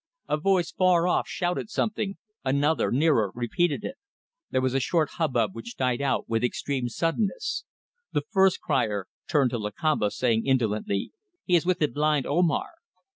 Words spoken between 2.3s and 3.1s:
another,